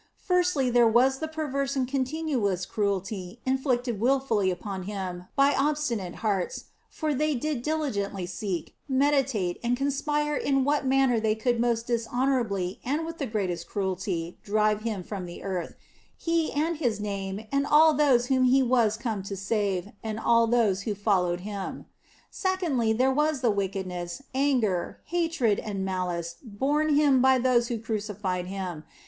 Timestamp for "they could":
11.19-11.59